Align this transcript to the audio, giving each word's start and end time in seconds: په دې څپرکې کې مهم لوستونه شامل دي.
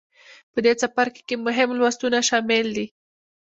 په 0.51 0.59
دې 0.65 0.73
څپرکې 0.81 1.21
کې 1.27 1.35
مهم 1.45 1.69
لوستونه 1.79 2.17
شامل 2.29 2.67
دي. 2.77 2.87